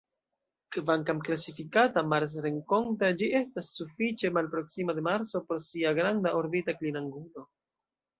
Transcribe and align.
Kvankam 0.75 1.17
klasifikata 1.25 2.03
"marsrenkonta", 2.13 3.09
ĝi 3.19 3.29
restas 3.33 3.69
sufiĉe 3.75 4.31
malproksima 4.39 4.95
de 5.01 5.05
Marso 5.09 5.43
pro 5.51 5.59
sia 5.67 5.93
granda 6.01 6.33
orbita 6.41 6.77
klinangulo. 6.81 7.45